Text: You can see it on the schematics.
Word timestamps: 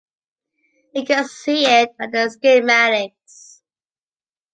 You 0.95 1.05
can 1.05 1.27
see 1.27 1.63
it 1.63 1.91
on 2.01 2.09
the 2.09 2.27
schematics. 2.41 3.61